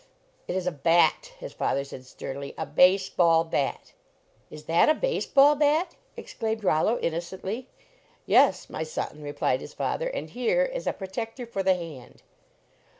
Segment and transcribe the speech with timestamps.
[0.47, 3.93] "It is a bat," his father said sternly, "a base ball bat."
[4.49, 7.67] Is that a base ball bat?" exclaimed Rollo, innocently.
[8.25, 12.23] "Yes, my son," replied his father, "and here is a protector for the hand."